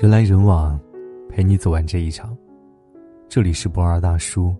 [0.00, 0.78] 人来人往，
[1.28, 2.36] 陪你走完这一场。
[3.28, 4.54] 这里是博二大叔，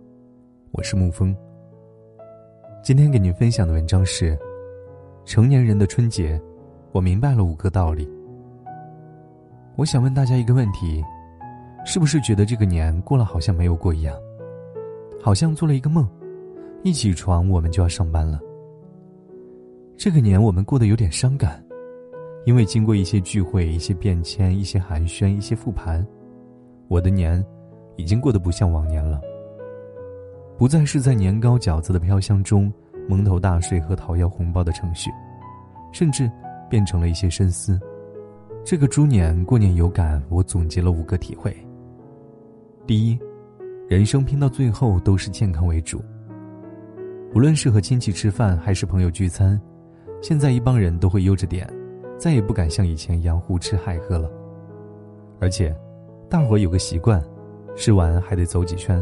[0.72, 1.32] 我是沐风。
[2.82, 4.36] 今天给您分享的文章是：
[5.24, 6.42] 成年人的春节，
[6.90, 8.10] 我明白了五个道理。
[9.76, 11.04] 我想问大家一个问题：
[11.86, 14.16] 是不是觉得这个年过了好像没有过一样？
[15.22, 16.04] 好像做了一个梦，
[16.82, 18.40] 一起床我们就要上班了。
[19.96, 21.64] 这个年我们过得有点伤感。
[22.48, 26.04] 因为经过一些聚会、一些变迁、一些寒暄、一些复盘，
[26.88, 27.44] 我的年
[27.96, 29.20] 已经过得不像往年了。
[30.56, 32.72] 不再是在年糕饺子的飘香中
[33.06, 35.10] 蒙头大睡和讨要红包的程序，
[35.92, 36.26] 甚至
[36.70, 37.78] 变成了一些深思。
[38.64, 41.54] 这个猪年过年有感，我总结了五个体会。
[42.86, 43.18] 第一，
[43.90, 46.02] 人生拼到最后都是健康为主。
[47.34, 49.60] 无论是和亲戚吃饭还是朋友聚餐，
[50.22, 51.68] 现在一帮人都会悠着点。
[52.18, 54.28] 再也不敢像以前一样胡吃海喝了，
[55.38, 55.74] 而且，
[56.28, 57.22] 大伙有个习惯，
[57.76, 59.00] 吃完还得走几圈，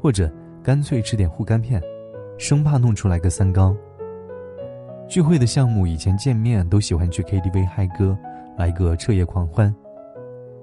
[0.00, 0.30] 或者
[0.62, 1.82] 干脆吃点护肝片，
[2.38, 3.76] 生怕弄出来个三高。
[5.06, 8.16] 聚会的项目以前见面都喜欢去 KTV 嗨歌，
[8.56, 9.72] 来个彻夜狂欢，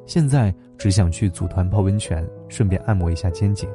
[0.07, 3.69] 现在只想去组团泡温泉，顺便按摩一下肩颈。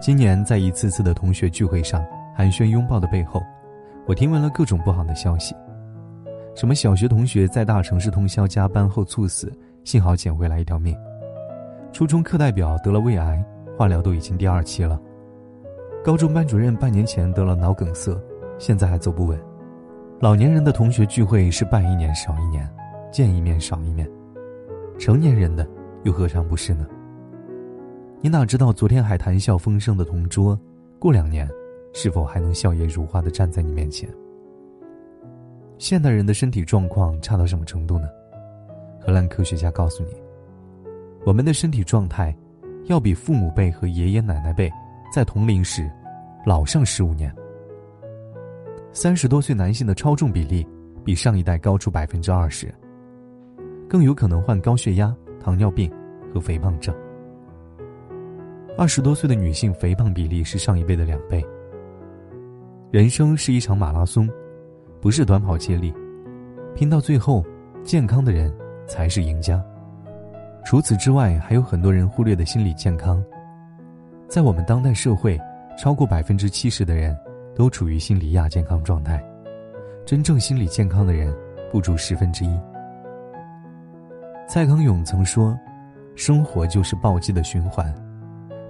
[0.00, 3.40] 今年在一次次的同学聚会上寒暄拥抱的背后，
[4.06, 5.54] 我听闻了各种不好的消息。
[6.56, 9.52] 什么小学同学在大城市通宵加班后猝死，
[9.84, 10.96] 幸好捡回来一条命。
[11.92, 13.44] 初中课代表得了胃癌，
[13.76, 14.98] 化疗都已经第二期了。
[16.02, 18.18] 高中班主任半年前得了脑梗塞，
[18.58, 19.38] 现在还走不稳。
[20.18, 22.66] 老年人的同学聚会是办一年少一年，
[23.12, 24.10] 见一面少一面。
[24.98, 25.68] 成年人的
[26.04, 26.86] 又何尝不是呢？
[28.22, 30.58] 你哪知道昨天还谈笑风生的同桌，
[30.98, 31.46] 过两年，
[31.92, 34.08] 是否还能笑靥如花的站在你面前？
[35.78, 38.08] 现代人的身体状况差到什么程度呢？
[38.98, 40.10] 荷兰科学家告诉你，
[41.24, 42.34] 我们的身体状态，
[42.86, 44.70] 要比父母辈和爷爷奶奶辈
[45.12, 45.90] 在同龄时
[46.46, 47.30] 老上十五年。
[48.90, 50.66] 三十多岁男性的超重比例
[51.04, 52.74] 比上一代高出百分之二十，
[53.86, 55.92] 更有可能患高血压、糖尿病
[56.32, 56.94] 和肥胖症。
[58.78, 61.44] 二十多岁的女性肥胖比例是上一辈的两倍。
[62.90, 64.26] 人生是一场马拉松。
[65.06, 65.94] 不是短跑接力，
[66.74, 67.40] 拼到最后，
[67.84, 68.52] 健康的人
[68.88, 69.64] 才是赢家。
[70.64, 73.24] 除此之外，还有很多人忽略的心理健康。
[74.26, 75.40] 在我们当代社会，
[75.78, 77.16] 超过百分之七十的人
[77.54, 79.24] 都处于心理亚健康状态，
[80.04, 81.32] 真正心理健康的人
[81.70, 82.60] 不足十分之一。
[84.48, 85.56] 蔡康永曾说
[86.16, 87.94] ：“生活就是暴击的循环，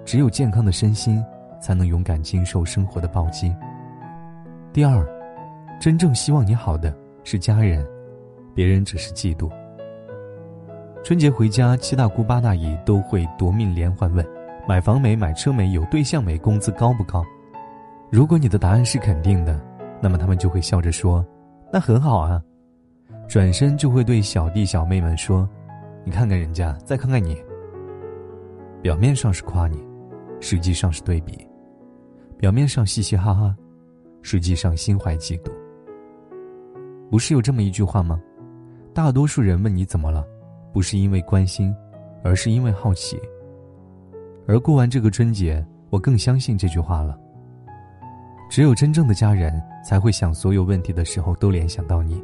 [0.05, 1.19] 只有健康的身心，
[1.59, 3.51] 才能勇敢经受生活的暴击。”
[4.71, 5.16] 第二。
[5.79, 7.85] 真正希望你好的是家人，
[8.55, 9.49] 别人只是嫉妒。
[11.03, 14.25] 春节回家，七大姑八大姨都会夺命连环问：
[14.67, 15.15] 买房没？
[15.15, 15.69] 买车没？
[15.69, 16.37] 有对象没？
[16.37, 17.23] 工资高不高？
[18.11, 19.61] 如果你的答案是肯定的，
[20.01, 21.25] 那么他们就会笑着说
[21.71, 22.41] ：“那很好啊。”
[23.29, 25.47] 转身就会对小弟小妹们说
[26.03, 27.37] ：“你看看人家，再看看你。”
[28.81, 29.77] 表面上是夸你，
[30.39, 31.35] 实际上是对比；
[32.37, 33.55] 表面上嘻嘻哈哈，
[34.23, 35.51] 实际上心怀嫉妒。
[37.09, 38.21] 不是有这么一句话吗？
[38.93, 40.25] 大多数人问你怎么了，
[40.73, 41.73] 不是因为关心，
[42.23, 43.19] 而是因为好奇。
[44.47, 47.17] 而过完这个春节，我更相信这句话了。
[48.49, 52.23] 只有真正的家人，才会想所有问题的时候都联想到你。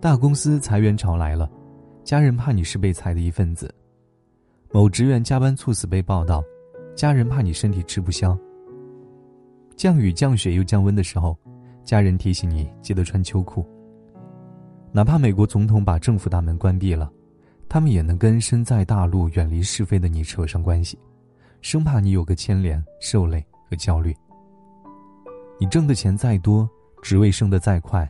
[0.00, 1.50] 大公司裁员潮来了，
[2.04, 3.66] 家人怕你是被裁的一份子；
[4.72, 6.42] 某职员加班猝死被报道，
[6.94, 8.36] 家人怕你身体吃不消。
[9.76, 11.36] 降雨、降雪又降温的时候。
[11.86, 13.64] 家人提醒你记得穿秋裤。
[14.90, 17.10] 哪怕美国总统把政府大门关闭了，
[17.68, 20.98] 他们也能跟身在大陆、远离是非的你扯上关系，
[21.60, 24.12] 生怕你有个牵连、受累和焦虑。
[25.60, 26.68] 你挣的钱再多，
[27.02, 28.08] 职位升得再快，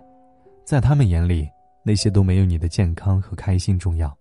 [0.65, 1.47] 在他们眼里，
[1.85, 4.17] 那些都没有你的健康和开心重要。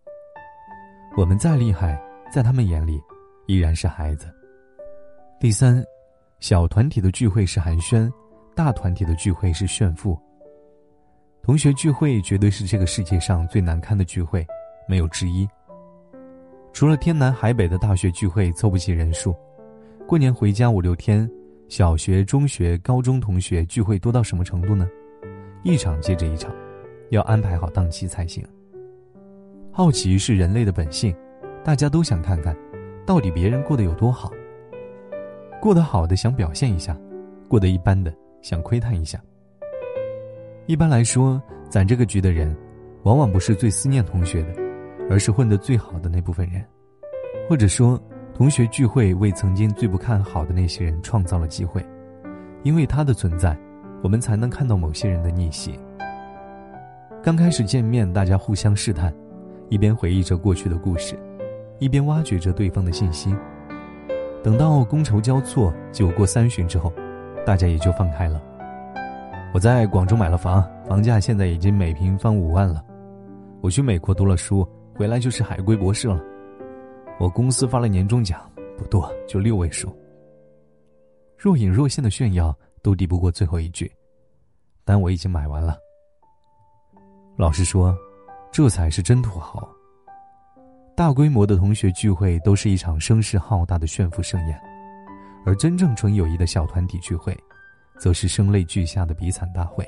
[1.15, 1.97] 我们再厉害，
[2.29, 3.01] 在他们眼里，
[3.47, 4.27] 依然是孩子。
[5.39, 5.81] 第三，
[6.41, 8.12] 小团体的聚会是寒暄。
[8.55, 10.17] 大团体的聚会是炫富。
[11.43, 14.47] 同学聚会绝对是这个世界上最难堪的聚会，
[14.87, 15.47] 没有之一。
[16.73, 19.35] 除了天南海北的大学聚会凑不齐人数，
[20.07, 21.29] 过年回家五六天，
[21.67, 24.87] 小学、中学、高中同学聚会多到什么程度呢？
[25.63, 26.53] 一场接着一场，
[27.09, 28.43] 要安排好档期才行。
[29.71, 31.15] 好奇是人类的本性，
[31.63, 32.55] 大家都想看看，
[33.05, 34.31] 到底别人过得有多好。
[35.61, 36.97] 过得好的想表现一下，
[37.47, 38.13] 过得一般的。
[38.45, 39.19] 想窥探一下。
[40.68, 42.56] 一般来说，攒这个局的人，
[43.01, 44.53] 往往不是最思念同学的，
[45.09, 46.63] 而是混得最好的那部分人，
[47.50, 48.00] 或者说，
[48.36, 51.83] 同学聚会为曾经最不看好的那些人创造了机会，
[52.62, 53.57] 因为他的存在，
[54.03, 55.80] 我们才能看到某些人的逆袭。
[57.24, 59.12] 刚开始见面，大家互相试探，
[59.69, 61.18] 一边回忆着过去的故事，
[61.80, 63.36] 一边挖掘着对方的信息。
[64.44, 66.94] 等到觥筹交错，酒过三巡之后，
[67.45, 68.42] 大家也就放开了。
[69.53, 72.83] 我在广州买了房，房价现在已经每平方五万了。
[73.62, 76.19] 我去美国读了书，回来就是海归博士了。
[77.19, 78.42] 我公司发了年终奖，
[78.77, 79.95] 不多，就六位数。
[81.38, 83.89] 若隐若现的炫耀都抵不过最后一句，
[84.83, 85.77] 但我已经买完了。
[87.38, 87.95] 老实说，
[88.51, 89.68] 这才是真土豪。
[90.95, 94.62] 大规模的同学聚会都是一场声势浩大的炫富盛宴，
[95.45, 97.38] 而真正纯友谊的小团体聚会。
[97.97, 99.88] 则是声泪俱下的比惨大会，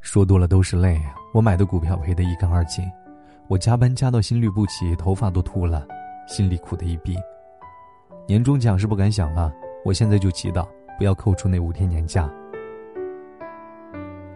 [0.00, 1.00] 说多了都是泪。
[1.32, 2.84] 我买的股票赔得一干二净，
[3.46, 5.86] 我加班加到心律不齐，头发都秃了，
[6.26, 7.16] 心里苦的一逼。
[8.26, 9.52] 年终奖是不敢想了，
[9.84, 10.66] 我现在就祈祷
[10.98, 12.28] 不要扣除那五天年假。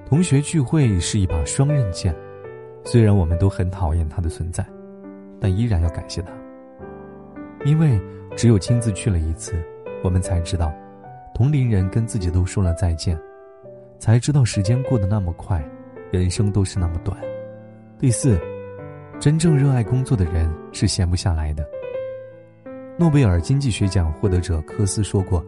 [0.08, 2.14] 同学聚会是一把双刃剑，
[2.84, 4.64] 虽然我们都很讨厌它的存在，
[5.40, 6.32] 但依然要感谢它，
[7.64, 8.00] 因为
[8.36, 9.60] 只有亲自去了一次，
[10.06, 10.72] 我们才知道。
[11.34, 13.18] 同龄人跟自己都说了再见，
[13.98, 15.60] 才知道时间过得那么快，
[16.12, 17.18] 人生都是那么短。
[17.98, 18.40] 第四，
[19.18, 21.66] 真正热爱工作的人是闲不下来的。
[22.96, 25.44] 诺贝尔经济学奖获得者科斯说过：“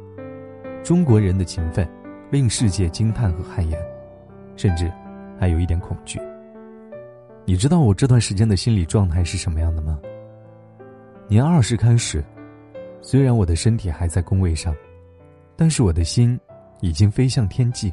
[0.83, 1.89] 中国人的勤奋
[2.29, 3.81] 令世界惊叹和汗颜，
[4.57, 4.91] 甚至
[5.39, 6.21] 还有一点恐惧。”
[7.47, 10.01] 你知道我这段时间的心理状态是什么样的吗？
[11.29, 12.25] 年二十开始，
[13.01, 14.75] 虽然我的身体还在工位上。
[15.61, 16.39] 但是我的心，
[16.81, 17.93] 已经飞向天际。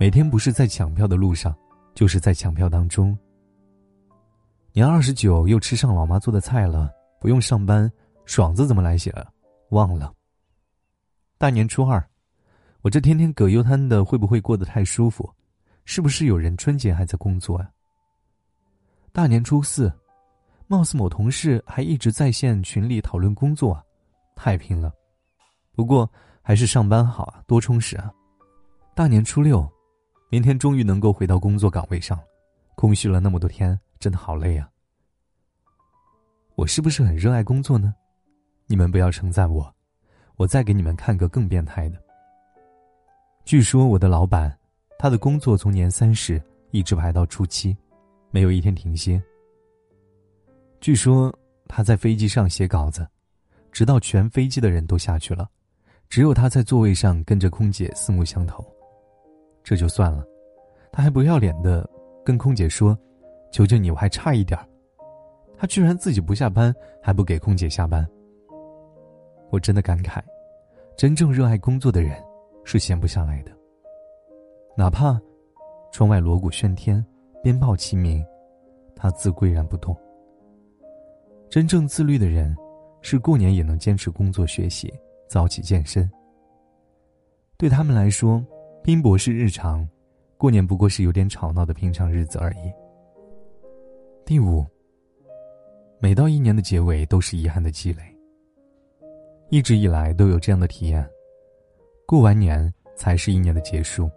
[0.00, 1.54] 每天不是在抢票的路上，
[1.94, 3.14] 就是在抢票当中。
[4.72, 6.90] 年二十九又吃上老妈做的菜了，
[7.20, 7.92] 不用上班，
[8.24, 9.14] 爽字怎么来写？
[9.68, 10.10] 忘了。
[11.36, 12.02] 大年初二，
[12.80, 15.30] 我这天天葛优瘫的，会不会过得太舒服？
[15.84, 17.68] 是不是有人春节还在工作啊？
[19.12, 19.92] 大年初四，
[20.66, 23.82] 貌似某同事还一直在线群里讨论工作，
[24.34, 24.92] 太拼了。
[25.74, 26.10] 不过。
[26.48, 28.08] 还是上班好啊，多充实啊！
[28.94, 29.68] 大年初六，
[30.30, 32.24] 明天终于能够回到工作岗位上了，
[32.76, 34.70] 空虚了那么多天，真的好累啊！
[36.54, 37.92] 我是不是很热爱工作呢？
[38.68, 39.74] 你们不要称赞我，
[40.36, 42.00] 我再给你们看个更变态的。
[43.44, 44.56] 据说我的老板，
[45.00, 46.40] 他的工作从年三十
[46.70, 47.76] 一直排到初七，
[48.30, 49.20] 没有一天停歇。
[50.80, 51.36] 据说
[51.66, 53.06] 他在飞机上写稿子，
[53.72, 55.48] 直到全飞机的人都下去了。
[56.08, 58.64] 只有他在座位上跟着空姐四目相投，
[59.64, 60.24] 这就算了，
[60.92, 61.88] 他还不要脸的
[62.24, 62.96] 跟空姐说
[63.50, 64.56] ：“求求你，我还差一点
[65.58, 68.06] 他居然自己不下班，还不给空姐下班。
[69.50, 70.22] 我真的感慨，
[70.96, 72.22] 真正热爱工作的人
[72.64, 73.50] 是闲不下来的。
[74.76, 75.20] 哪怕
[75.90, 77.04] 窗外锣鼓喧天，
[77.42, 78.24] 鞭炮齐鸣，
[78.94, 79.96] 他自岿然不动。
[81.48, 82.54] 真正自律的人，
[83.00, 84.92] 是过年也能坚持工作学习。
[85.28, 86.08] 早起健身。
[87.56, 88.44] 对他们来说，
[88.84, 89.84] 拼搏是日常，
[90.36, 92.72] 过年不过是有点吵闹的平常日子而已。
[94.24, 94.64] 第五，
[95.98, 98.02] 每到一年的结尾都是遗憾的积累。
[99.50, 101.04] 一直以来都有这样的体验，
[102.06, 104.08] 过完年才是一年的结束。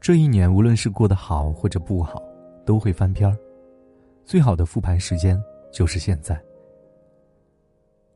[0.00, 2.20] 这一年无论是过得好或者不好，
[2.66, 3.38] 都会翻篇儿。
[4.24, 5.40] 最好的复盘时间
[5.78, 6.36] 就是现在。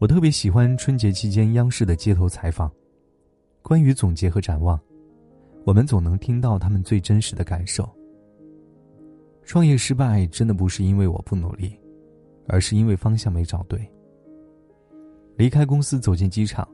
[0.01, 2.69] 我特别喜欢春节期间央视的街头采访，
[3.63, 4.77] 关于总结和展望，
[5.65, 7.89] 我们总能听到他们最真实的感受。
[9.45, 11.79] 创业失败真的不是因为我不努力，
[12.49, 13.81] 而是因为方向没找对。
[15.37, 16.69] 离开公司走进机场，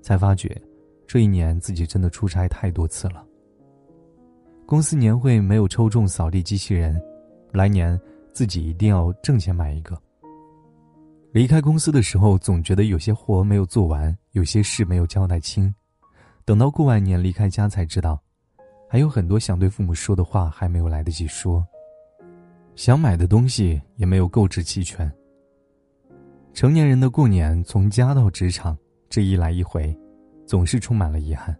[0.00, 0.58] 才发觉，
[1.06, 3.22] 这一年自己真的出差太多次了。
[4.64, 6.98] 公司年会没有抽中扫地机器人，
[7.52, 8.00] 来年
[8.32, 10.00] 自己一定要挣钱买一个。
[11.32, 15.72] 离开公司的时候，总觉得有些活没有做完，有些事没有交代清。
[16.44, 18.20] 等到过完年离开家，才知道，
[18.88, 21.64] 还有很多想对父母说的话还没有来得及说。
[22.74, 25.10] 想买的东西也没有购置齐全。
[26.52, 28.76] 成年人的过年，从家到职场，
[29.08, 29.96] 这一来一回，
[30.44, 31.56] 总是充满了遗憾。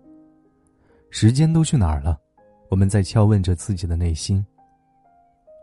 [1.11, 2.19] 时间都去哪儿了？
[2.71, 4.45] 我们在敲问着自己的内心。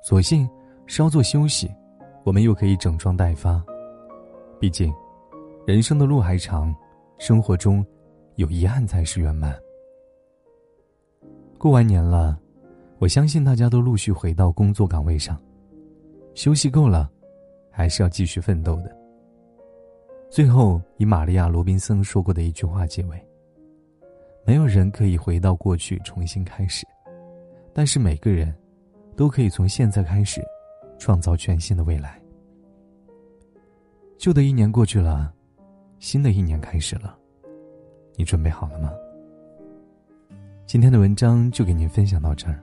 [0.02, 0.48] 索性
[0.86, 1.70] 稍作休息，
[2.24, 3.62] 我们又可以整装待发。
[4.60, 4.92] 毕竟，
[5.68, 6.76] 人生的路还长，
[7.20, 7.86] 生活中
[8.36, 9.56] 有遗憾才是圆满。
[11.60, 12.40] 过完年了，
[12.98, 15.40] 我相信大家都陆续回到工作岗位上，
[16.34, 17.08] 休息够了，
[17.70, 18.96] 还是要继续奋斗的。
[20.30, 23.28] 最后，以玛利亚·罗宾森说过的一句话结尾
[24.44, 26.84] ：“没有人可以回到过去重新开始，
[27.74, 28.54] 但是每个人，
[29.16, 30.44] 都可以从现在开始，
[30.98, 32.20] 创造全新的未来。”
[34.18, 35.32] 旧的一年过去了，
[36.00, 37.16] 新的一年开始了，
[38.16, 38.92] 你准备好了吗？
[40.66, 42.60] 今天的文章就给您分享到这儿。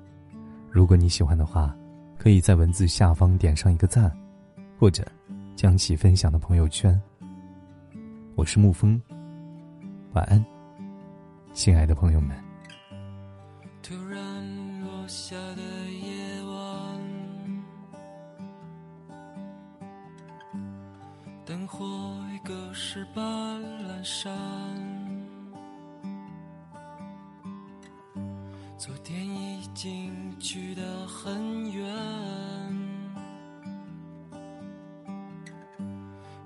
[0.68, 1.74] 如果你喜欢的话，
[2.18, 4.12] 可以在文字下方点上一个赞，
[4.78, 5.06] 或者
[5.54, 7.00] 将其分享到朋友圈。
[8.34, 9.00] 我是沐风，
[10.12, 10.44] 晚安，
[11.52, 12.36] 亲爱的朋友们。
[13.80, 14.18] 突然
[14.82, 15.62] 落下的
[22.94, 24.32] 隔世般阑珊，
[28.78, 31.84] 昨天已经去得很远。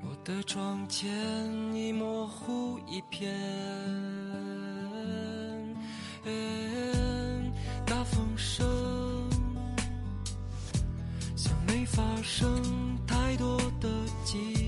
[0.03, 1.07] 我的窗前
[1.75, 3.31] 已模糊一片，
[7.85, 8.67] 大风声
[11.37, 13.91] 像没发生太多的
[14.25, 14.68] 记忆，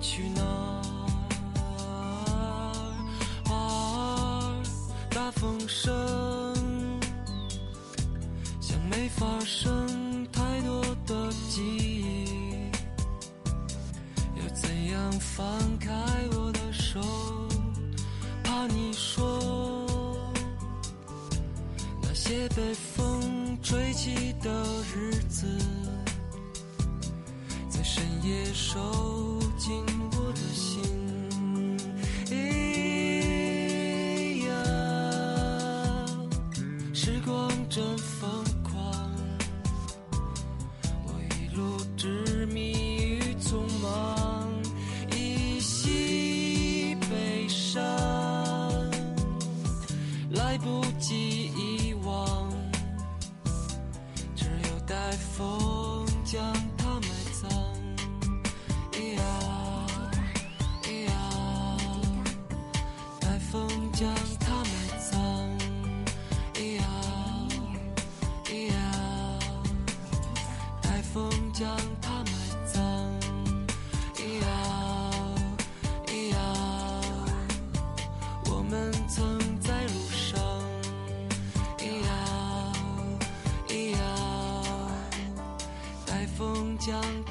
[0.00, 0.84] 去哪儿？
[5.10, 5.92] 大风声
[8.60, 9.73] 像没发生
[86.84, 87.23] 将它埋葬。